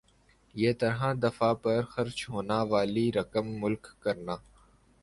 [0.55, 4.35] یِہ طرح دفاع پر خرچ ہونا والی رقم ملک کرنا